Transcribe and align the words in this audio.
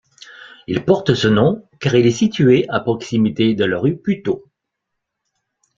Il 0.65 0.83
porte 0.83 1.13
ce 1.13 1.27
nom 1.27 1.63
car 1.79 1.93
il 1.93 2.07
est 2.07 2.09
situé 2.09 2.65
à 2.69 2.79
proximité 2.79 3.53
de 3.53 3.65
la 3.65 3.77
rue 3.77 3.97
Puteaux. 3.97 4.45